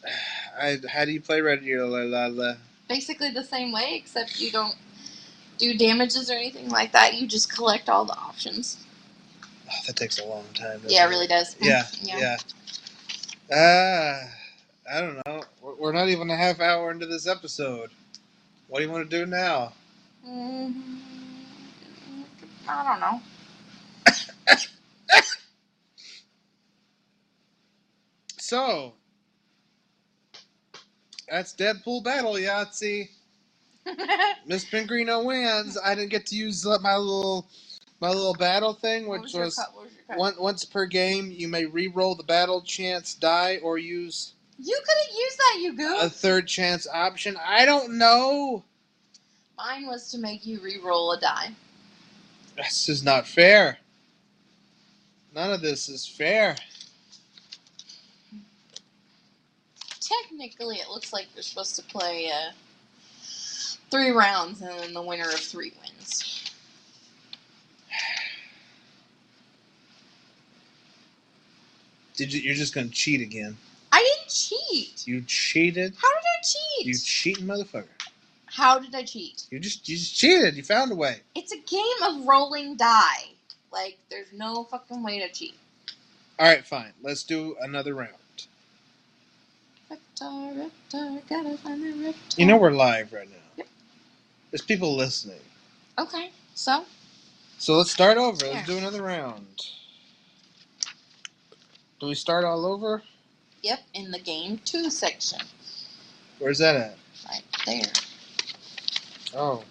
[0.61, 2.05] I, how do you play regular?
[2.05, 2.53] La, la?
[2.87, 4.75] Basically the same way, except you don't
[5.59, 7.13] do damages or anything like that.
[7.15, 8.77] You just collect all the options.
[9.69, 10.81] Oh, that takes a long time.
[10.87, 11.55] Yeah, it really does.
[11.61, 12.17] Yeah, Yeah.
[12.19, 12.37] yeah.
[13.51, 15.43] Ah, I don't know.
[15.61, 17.91] We're- We're not even a half hour into this episode.
[18.67, 19.73] What do you want to do now?
[20.27, 20.99] Mm-hmm.
[22.67, 23.21] I don't know.
[28.37, 28.93] So,
[31.29, 33.09] that's Deadpool Battle Yahtzee.
[34.45, 35.77] Miss Pingrino wins.
[35.83, 37.47] I didn't get to use my little
[38.01, 41.31] my little battle thing, which was your was was one, once per game.
[41.31, 45.75] You may re-roll the battle chance die or use You could have used that, you
[45.75, 46.03] goof.
[46.03, 47.37] A third chance option?
[47.45, 48.63] I don't know.
[49.57, 51.51] Mine was to make you re-roll a die.
[52.55, 53.77] This is not fair.
[55.33, 56.55] None of this is fair.
[59.99, 62.51] Technically, it looks like you're supposed to play uh,
[63.89, 66.51] three rounds, and then the winner of three wins.
[72.15, 72.41] Did you?
[72.41, 73.57] You're just gonna cheat again?
[73.91, 75.07] I didn't cheat.
[75.07, 75.93] You cheated.
[76.01, 76.87] How did I cheat?
[76.87, 77.87] You cheating motherfucker.
[78.45, 79.45] How did I cheat?
[79.51, 80.55] You just you just cheated.
[80.55, 81.17] You found a way.
[81.35, 83.29] It's a game of rolling die.
[83.71, 85.55] Like, there's no fucking way to cheat.
[86.39, 86.91] All right, fine.
[87.01, 88.13] Let's do another round.
[89.91, 92.37] Reptar, reptar, gotta find the reptar.
[92.37, 93.35] You know we're live right now.
[94.51, 95.39] There's people listening.
[95.97, 96.85] Okay, so
[97.57, 98.45] So let's start over.
[98.45, 99.65] Let's do another round.
[101.99, 103.03] Do we start all over?
[103.61, 105.39] yep, in the game two section,
[106.39, 106.97] Where's that at?
[107.29, 107.91] right there.
[109.35, 109.63] Oh.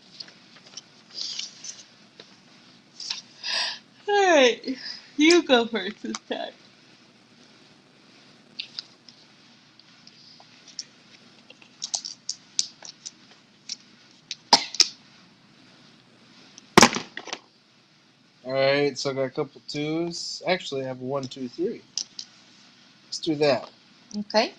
[4.09, 4.77] Alright,
[5.17, 6.53] you go first this time.
[18.97, 20.43] So I got a couple twos.
[20.47, 21.83] Actually, I have one, two, three.
[23.07, 23.69] Let's do that.
[24.21, 24.55] Okay.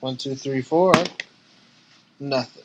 [0.00, 0.92] One, two, three, four.
[2.20, 2.62] Nothing.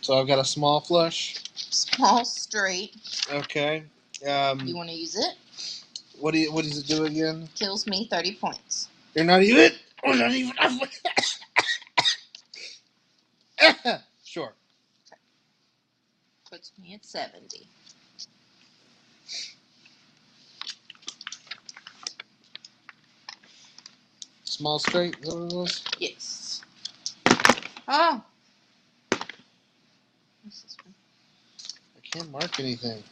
[0.00, 1.36] So I've got a small flush.
[1.54, 2.96] Small straight.
[3.30, 3.84] Okay.
[4.28, 5.34] Um, You want to use it?
[6.18, 7.48] what do you, what does it do again?
[7.54, 8.88] Kills me 30 points.
[9.14, 9.72] You're not even.
[10.04, 10.52] We're not even.
[14.32, 14.54] sure.
[16.50, 17.68] Puts me at 70.
[24.44, 25.16] Small straight.
[25.20, 25.84] Is that what it was?
[25.98, 26.62] Yes.
[27.86, 28.24] Oh!
[30.42, 30.94] What's this one?
[31.96, 33.02] I can't mark anything.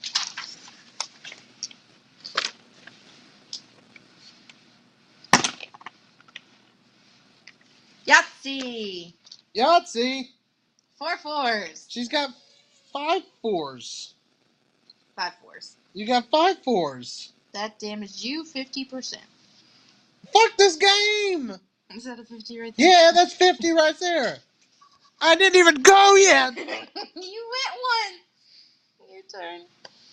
[8.06, 9.12] Yahtzee!
[9.54, 10.30] Yahtzee.
[11.00, 11.86] Four fours.
[11.88, 12.28] She's got
[12.92, 14.12] five fours.
[15.16, 15.76] Five fours.
[15.94, 17.32] You got five fours.
[17.52, 19.16] That damaged you 50%.
[20.30, 21.52] Fuck this game.
[21.96, 22.86] Is that a 50 right there?
[22.86, 24.36] Yeah, that's fifty right there.
[25.22, 26.54] I didn't even go yet.
[26.56, 28.14] you went one!
[29.10, 29.62] Your turn.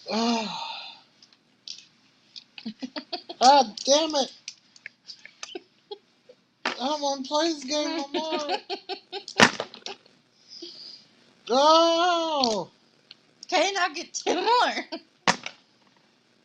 [0.10, 0.63] Oh.
[3.39, 4.34] God damn it.
[6.65, 8.58] I don't want to play this game no more.
[11.50, 12.70] Oh!
[13.46, 15.00] Okay, now get two more.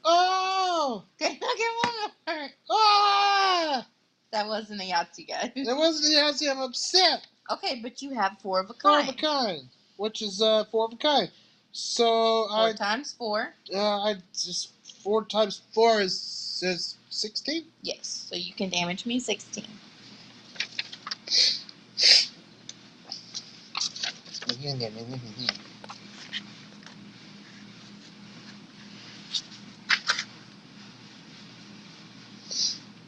[0.05, 1.05] Oh!
[1.21, 2.49] Okay, now get one more.
[2.71, 3.87] Ah!
[4.33, 5.51] That wasn't a Yahtzee, guys.
[5.57, 6.51] It wasn't a Yahtzee.
[6.51, 7.27] I'm upset.
[7.51, 8.83] Okay, but you have four of a kind.
[8.83, 9.09] Four kind.
[9.09, 9.19] of a
[9.59, 11.31] kind, which is uh, four of a kind.
[11.73, 13.55] So Four I, times four.
[13.75, 17.65] uh, I just four times four is is sixteen.
[17.83, 19.65] Yes, so you can damage me 16.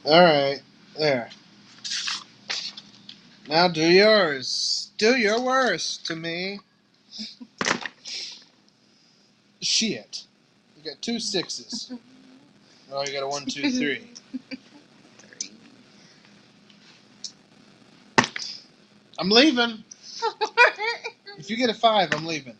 [0.04, 0.60] All right,
[0.98, 1.30] there.
[3.48, 4.90] Now do yours.
[4.98, 6.60] Do your worst to me.
[9.62, 10.24] Shit.
[10.76, 11.92] You got two sixes.
[12.92, 14.02] Oh, you got a one, two, three.
[15.18, 15.50] Three.
[19.18, 19.84] I'm leaving.
[21.38, 22.56] If you get a five, I'm leaving.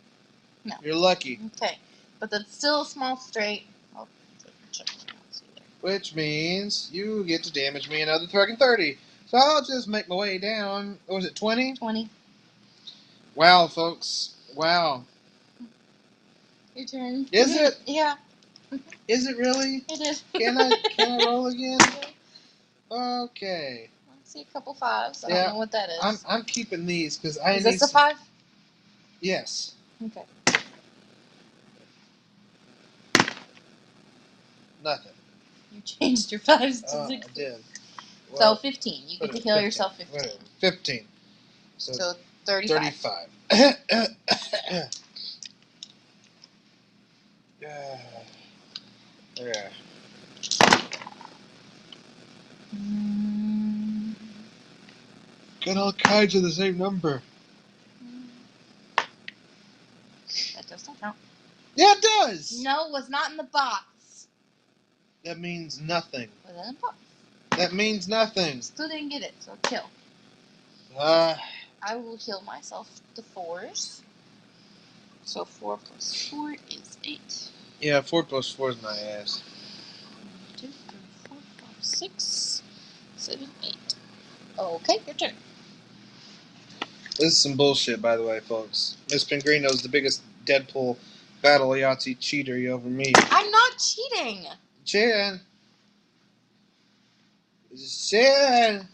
[0.64, 0.76] No.
[0.80, 1.42] You're lucky.
[1.48, 1.78] okay,
[2.20, 3.66] but that's still a small straight.
[3.96, 4.08] Oh,
[4.72, 5.66] check my Yahtzee there.
[5.80, 8.98] Which means you get to damage me another fucking 30.
[9.26, 10.98] So I'll just make my way down.
[11.06, 11.74] What was it, 20?
[11.74, 12.10] 20.
[13.34, 14.36] Wow, folks.
[14.56, 15.04] Wow.
[16.74, 17.28] Your turn.
[17.32, 17.78] Is it?
[17.86, 18.16] Yeah,
[19.08, 19.86] Is it really?
[19.90, 20.22] it is.
[20.38, 21.78] Can I can I roll again?
[22.90, 23.90] Okay.
[24.08, 25.24] I see a couple fives.
[25.24, 26.04] I Yeah, don't know what that is.
[26.04, 28.16] I'm I'm keeping these because I is need this a five?
[29.24, 29.74] Yes.
[30.04, 30.24] Okay.
[34.82, 35.12] Nothing.
[35.72, 37.28] You changed your fives to Oh, I six.
[37.34, 37.64] did.
[38.34, 39.08] So Well, 15.
[39.08, 40.12] You get to heal yourself 15.
[40.14, 40.34] Whatever.
[40.60, 41.08] 15.
[41.78, 42.14] So, So
[42.46, 42.82] 35.
[42.82, 43.28] 35.
[47.62, 47.98] yeah.
[49.36, 49.68] Yeah.
[52.76, 54.14] Mm,
[55.64, 57.22] Got all kinds of the same number.
[60.56, 61.16] That doesn't count.
[62.26, 62.62] Does.
[62.62, 64.28] No, it was not in the box.
[65.24, 66.28] That means nothing.
[66.46, 66.96] Was in the box.
[67.56, 68.60] That means nothing.
[68.62, 69.88] Still didn't get it, so kill.
[70.98, 71.36] Uh,
[71.82, 74.02] I will heal myself the fours.
[75.24, 77.48] So four plus four is eight.
[77.80, 79.42] yeah, four plus four is my ass.
[80.12, 82.62] One, two, three, four, five, six,
[83.16, 83.94] seven, eight.
[84.58, 85.34] Okay, your turn.
[87.18, 88.96] This is some bullshit, by the way, folks.
[89.10, 90.96] Miss Pingrino's the biggest Deadpool
[91.44, 93.14] battle Yahtzee cheater you ever meet.
[93.30, 94.46] I'm not cheating.
[94.86, 95.38] Chin.
[97.76, 98.88] Chin.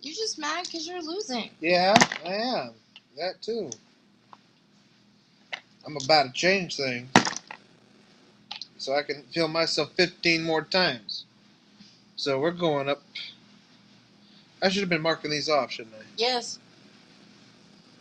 [0.00, 1.50] You're just mad because you're losing.
[1.60, 2.70] Yeah, I am.
[3.18, 3.68] That too.
[5.86, 7.10] I'm about to change things.
[8.78, 11.26] So I can heal myself 15 more times.
[12.16, 13.02] So we're going up.
[14.62, 16.04] I should have been marking these off, shouldn't I?
[16.16, 16.58] Yes.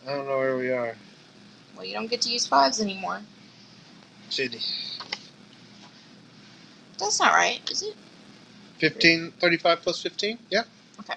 [0.07, 0.95] I don't know where we are.
[1.75, 3.19] Well, you don't get to use fives anymore.
[4.29, 4.63] Shitty.
[6.97, 7.95] That's not right, is it?
[8.79, 10.38] 15, 35 plus 15?
[10.49, 10.63] Yeah.
[10.99, 11.15] Okay.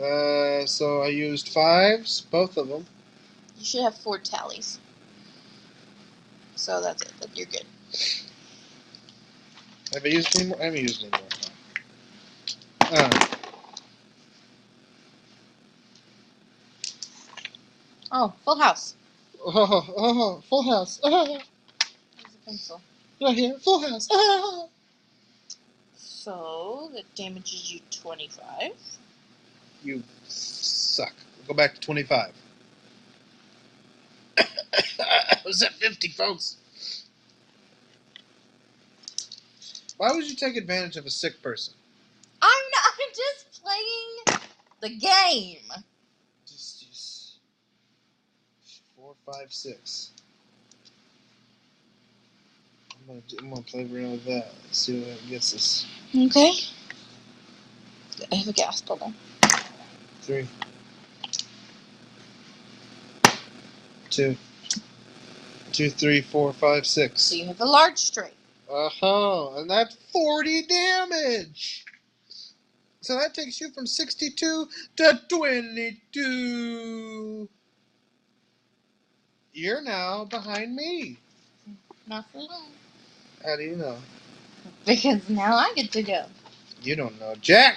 [0.00, 2.86] Uh, so I used fives, both of them.
[3.58, 4.78] You should have four tallies.
[6.56, 7.12] So that's it.
[7.34, 7.64] You're good.
[9.94, 10.60] Have I used any more?
[10.60, 12.98] I haven't used any more.
[12.98, 13.26] Uh,
[18.14, 18.94] Oh, full house.
[19.46, 21.00] Oh, oh, full house.
[21.02, 21.16] Uh-huh.
[21.28, 21.38] Oh,
[22.22, 22.82] There's a pencil.
[23.20, 24.08] right here, full house.
[24.10, 24.68] Oh.
[25.96, 28.72] So that damages you 25.
[29.82, 31.14] You suck.
[31.48, 32.32] Go back to 25.
[35.44, 36.56] Was that 50, folks?
[39.96, 41.74] Why would you take advantage of a sick person?
[42.42, 42.84] I'm not.
[43.00, 44.40] I'm just playing
[44.80, 45.82] the game.
[46.46, 47.38] Just, just
[48.96, 50.10] four, five, six.
[52.92, 54.48] I'm gonna, do- I'm gonna play around with that.
[54.64, 55.86] Let's See what it gets us.
[56.16, 56.52] Okay.
[58.30, 59.12] I have a gas bubble.
[60.22, 60.46] Three,
[64.10, 64.36] two,
[65.72, 67.22] two, three, four, five, six.
[67.22, 68.34] So you have a large straight.
[68.70, 69.56] Uh huh.
[69.56, 71.84] And that's 40 damage.
[73.00, 77.48] So that takes you from 62 to 22.
[79.52, 81.18] You're now behind me.
[82.06, 82.70] Not for long.
[83.44, 83.96] How do you know?
[84.86, 86.24] Because now I get to go.
[86.82, 87.34] You don't know.
[87.40, 87.76] Jack!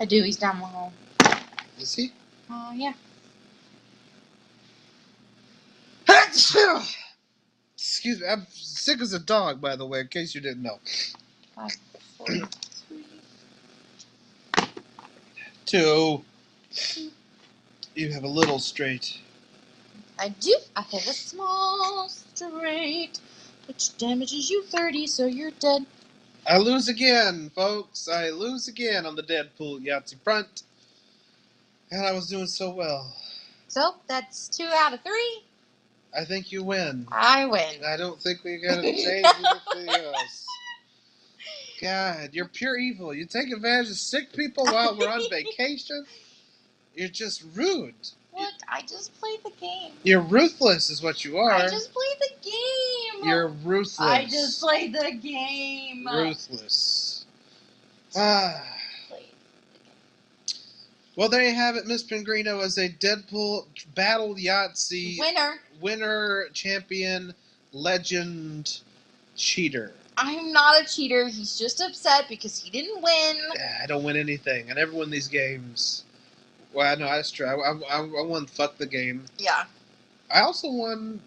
[0.00, 0.22] I do.
[0.22, 0.92] He's down the hall.
[1.78, 2.12] Is he?
[2.50, 2.92] Oh, yeah.
[7.76, 8.26] Excuse me.
[8.28, 10.78] I'm sick as a dog, by the way, in case you didn't know.
[11.54, 11.76] Five,
[12.16, 12.44] four, three.
[15.66, 16.24] Two.
[17.94, 19.20] You have a little straight.
[20.18, 20.56] I do.
[20.76, 23.18] I have a small straight,
[23.66, 25.86] which damages you 30, so you're dead.
[26.46, 28.06] I lose again, folks.
[28.08, 30.62] I lose again on the Deadpool Yahtzee front.
[31.90, 33.14] And I was doing so well.
[33.68, 35.42] So that's two out of three.
[36.16, 37.06] I think you win.
[37.10, 37.84] I win.
[37.84, 39.26] I don't think we gotta change
[39.74, 40.46] anything else.
[41.80, 43.12] God, you're pure evil.
[43.12, 46.06] You take advantage of sick people while we're on vacation.
[46.94, 47.94] You're just rude.
[48.34, 48.52] What?
[48.68, 49.92] I just played the game.
[50.02, 51.52] You're ruthless, is what you are.
[51.52, 53.28] I just played the game.
[53.28, 54.00] You're ruthless.
[54.00, 56.04] I just played the game.
[56.04, 57.26] ruthless.
[58.16, 58.60] Ah.
[61.16, 61.86] Well, there you have it.
[61.86, 65.60] Miss Pingrino as a Deadpool Battle Yahtzee Winner.
[65.80, 67.34] winner, champion,
[67.72, 68.80] legend,
[69.36, 69.92] cheater.
[70.16, 71.28] I'm not a cheater.
[71.28, 73.36] He's just upset because he didn't win.
[73.60, 74.72] Ah, I don't win anything.
[74.72, 76.03] I never win these games.
[76.74, 77.46] Well, no, that's true.
[77.46, 79.24] I, I, I I won fuck the game.
[79.38, 79.64] Yeah.
[80.30, 81.20] I also won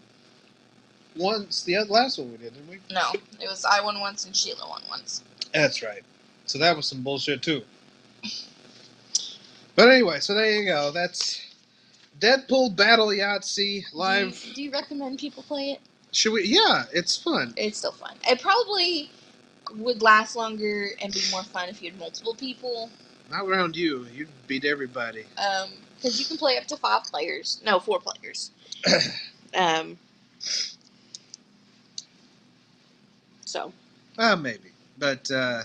[1.16, 2.80] once the last one we did, didn't we?
[2.92, 3.12] No.
[3.14, 5.24] It was I won once and Sheila won once.
[5.54, 6.04] That's right.
[6.46, 7.62] So that was some bullshit too.
[9.76, 10.90] But anyway, so there you go.
[10.90, 11.40] That's
[12.20, 14.42] Deadpool Battle Yahtzee live.
[14.42, 15.80] Do you, do you recommend people play it?
[16.12, 16.46] Should we?
[16.46, 17.54] Yeah, it's fun.
[17.56, 18.16] It's still fun.
[18.28, 19.12] It probably
[19.76, 22.90] would last longer and be more fun if you had multiple people.
[23.30, 24.06] Not around you.
[24.14, 25.26] You'd beat everybody.
[25.38, 27.60] Um, because you can play up to five players.
[27.66, 28.52] No, four players.
[29.56, 29.98] um.
[33.46, 33.74] So
[34.18, 34.72] Uh, maybe.
[35.00, 35.64] But uh,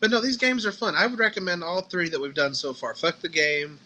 [0.00, 0.94] but no, these games are fun.
[0.94, 2.94] I would recommend all three that we've done so far.
[2.94, 3.78] Fuck the game,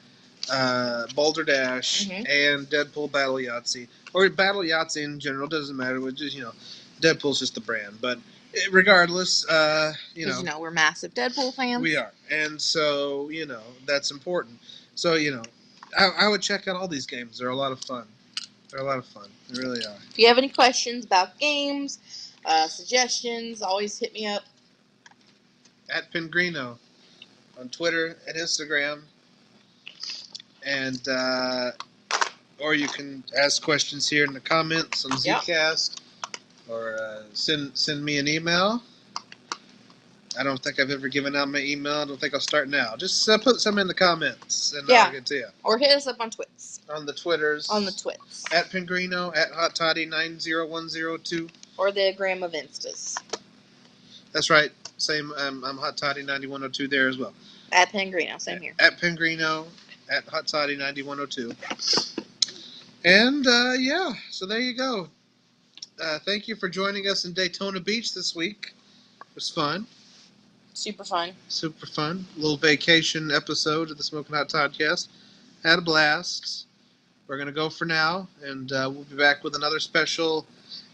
[0.51, 2.29] uh, Boulder Dash, Mhm.
[2.29, 5.49] and Deadpool Battle Yahtzee, or Battle Yahtzee in general.
[5.49, 6.01] Doesn't matter.
[6.01, 6.53] Which is you know,
[7.01, 8.01] Deadpool's just the brand.
[8.01, 8.19] But
[8.71, 11.83] regardless, uh, you know, you know we're massive Deadpool fans.
[11.83, 14.59] we are, and so you know that's important.
[14.95, 15.43] So you know,
[15.99, 17.39] I, I would check out all these games.
[17.39, 18.07] They're a lot of fun.
[18.71, 19.29] They're a lot of fun.
[19.51, 19.97] They really are.
[20.11, 21.99] If you have any questions about games,
[22.45, 24.43] uh, suggestions, always hit me up.
[25.91, 26.79] At Pingrino
[27.59, 29.03] on Twitter and Instagram,
[30.65, 31.73] and uh,
[32.59, 35.43] or you can ask questions here in the comments on Yep.
[35.43, 36.01] Zcast,
[36.69, 38.83] or uh, send send me an email.
[40.39, 41.93] I don't think I've ever given out my email.
[41.93, 42.97] I don't think I'll start now.
[42.97, 45.05] Just uh, put some in the comments, and Yeah.
[45.05, 46.81] I'll get to you Or hit us up on Twits.
[46.89, 47.69] on the Twitters.
[47.69, 48.45] On the Twits.
[48.53, 51.49] at Pingrino at Hot Toddy nine zero one zero two.
[51.77, 53.21] Or the gram of Instas.
[54.33, 54.71] That's right.
[54.97, 55.33] Same.
[55.37, 57.35] Um, I'm Hot Toddy ninety one hundred two there as well.
[57.73, 58.73] At Pingrino, same here.
[58.79, 59.67] At Pingrino
[60.11, 61.53] at Hot Toddy ninety one hundred two.
[63.05, 65.09] And uh, yeah, so there you go.
[66.03, 68.75] Uh, thank you for joining us in Daytona Beach this week.
[69.21, 69.87] It was fun,
[70.75, 71.33] Super fun.
[71.49, 72.27] super fun.
[72.37, 75.07] little vacation episode of the Smoking Hot Podcast.
[75.63, 76.67] Had a blast.
[77.29, 80.45] We're gonna go for now, and uh, we'll be back with another special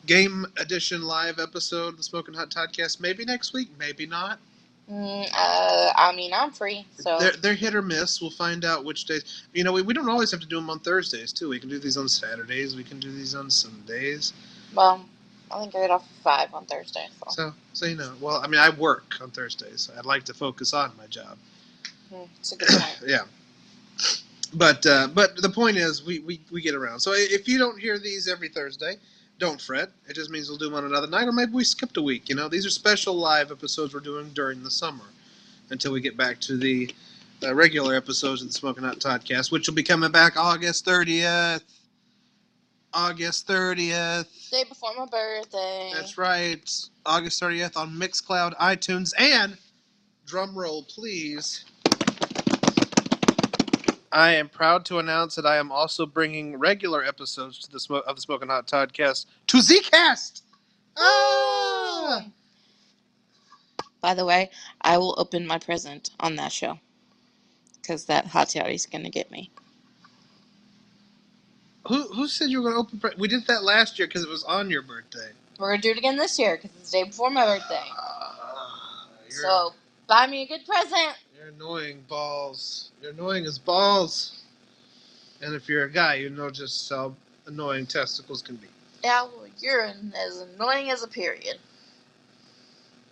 [0.04, 3.00] game edition live episode of the Smoking Hot Podcast.
[3.00, 4.38] Maybe next week, maybe not.
[4.92, 8.20] Mm, uh, I mean, I'm free, so They're, they're hit or miss.
[8.20, 9.44] We'll find out which days.
[9.54, 11.48] You know, we, we don't always have to do them on Thursdays too.
[11.48, 12.76] We can do these on Saturdays.
[12.76, 14.34] We can do these on Sundays.
[14.78, 15.04] Well,
[15.50, 17.06] I think I get off at five on Thursday.
[17.20, 18.14] So, So, so you know.
[18.20, 19.82] Well, I mean, I work on Thursdays.
[19.82, 21.38] So I'd like to focus on my job.
[22.12, 23.00] mm, it's a good point.
[23.06, 23.22] Yeah.
[24.54, 27.00] But uh, but the point is, we, we, we get around.
[27.00, 28.96] So if you don't hear these every Thursday,
[29.38, 29.90] don't fret.
[30.08, 32.28] It just means we'll do them on another night, or maybe we skipped a week.
[32.30, 35.04] You know, these are special live episodes we're doing during the summer
[35.70, 36.94] until we get back to the
[37.42, 41.62] uh, regular episodes of the Smoking Hot Toddcast, which will be coming back August 30th.
[42.92, 44.50] August 30th.
[44.50, 45.90] Day before my birthday.
[45.94, 46.70] That's right.
[47.04, 49.56] August 30th on Mixcloud, iTunes, and
[50.26, 51.64] drum roll, please.
[54.10, 58.02] I am proud to announce that I am also bringing regular episodes to the Smo-
[58.02, 60.42] of the Smoking Hot Toddcast to Zcast.
[60.96, 62.24] Ah!
[64.00, 66.78] By the way, I will open my present on that show.
[67.80, 69.50] Because that hot toddy's going to get me.
[71.86, 73.00] Who who said you were going to open?
[73.00, 75.30] Pre- we did that last year because it was on your birthday.
[75.58, 77.82] We're going to do it again this year because it's the day before my birthday.
[77.96, 79.72] Ah, you're, So,
[80.06, 81.16] buy me a good present.
[81.36, 82.90] you're annoying balls.
[83.02, 84.42] You're annoying as balls.
[85.40, 87.14] And if you're a guy, you know just how
[87.46, 88.66] annoying testicles can be.
[89.02, 91.58] Yeah, well, you're an- as annoying as a period.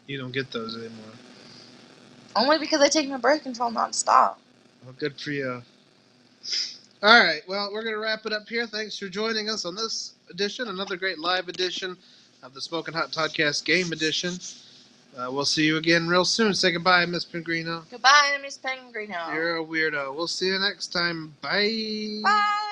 [0.06, 1.14] You don't get those anymore.
[2.36, 4.36] Only because I take my birth control nonstop.
[4.84, 5.62] Well, good for you.
[7.02, 7.42] All right.
[7.46, 8.66] Well, we're going to wrap it up here.
[8.66, 11.96] Thanks for joining us on this edition, another great live edition
[12.42, 14.34] of the Smoking Hot Podcast Game Edition.
[15.16, 16.54] Uh, we'll see you again real soon.
[16.54, 17.88] Say goodbye, Miss Pingrino.
[17.90, 19.32] Goodbye, Miss Pingrino.
[19.32, 20.14] You're a weirdo.
[20.14, 21.34] We'll see you next time.
[21.40, 22.20] Bye.
[22.22, 22.62] Bye.